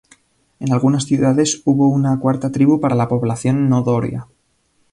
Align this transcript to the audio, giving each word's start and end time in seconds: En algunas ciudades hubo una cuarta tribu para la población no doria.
En 0.59 0.73
algunas 0.73 1.03
ciudades 1.03 1.61
hubo 1.63 1.87
una 1.87 2.19
cuarta 2.19 2.51
tribu 2.51 2.79
para 2.79 2.95
la 2.95 3.07
población 3.07 3.69
no 3.69 3.83
doria. 3.83 4.25